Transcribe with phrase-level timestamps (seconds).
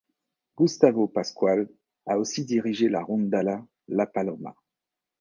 [0.57, 1.69] Gustavo Pascual
[2.07, 4.55] a aussi dirigé la rondalla La Paloma.